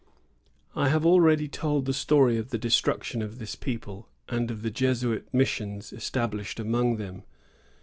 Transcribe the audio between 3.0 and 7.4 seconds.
of this people and of the Jesuit missions established among them.